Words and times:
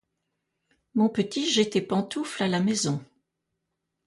Mon 0.95 1.09
petit, 1.09 1.47
j'ai 1.47 1.69
tes 1.69 1.79
pantoufles 1.83 2.41
à 2.41 2.47
la 2.47 2.59
maison. 2.59 3.05